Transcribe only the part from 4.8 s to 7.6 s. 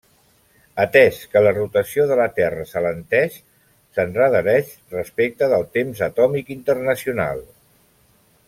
respecte del temps atòmic internacional.